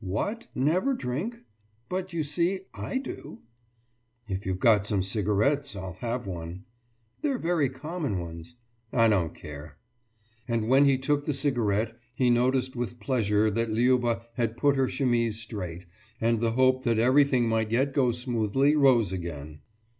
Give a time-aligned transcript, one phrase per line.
[0.03, 1.41] «»What, never drink!
[1.87, 3.43] But you see, I do!«
[4.27, 6.65] »If you've got some cigarettes, I'll have one.«
[7.21, 8.55] »They're very common ones.«
[8.91, 9.77] »I don't care.«
[10.47, 14.87] And when he took the cigarette he noticed with pleasure that Liuba had put her
[14.89, 15.85] chemise straight,
[16.19, 19.59] and the hope that everything might yet go smoothly rose again.